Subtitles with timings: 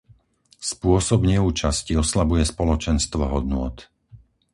[0.71, 3.75] Spôsob neúčasti oslabuje spoločenstvo hodnôt.